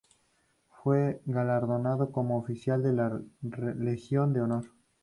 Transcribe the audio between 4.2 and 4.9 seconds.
de Honor.